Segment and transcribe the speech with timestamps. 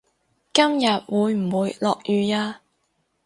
[0.51, 2.61] 今日會唔會落雨呀